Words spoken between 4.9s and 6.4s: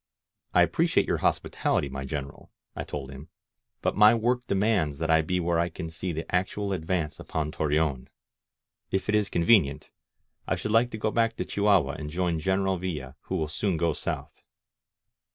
that I be where I can see the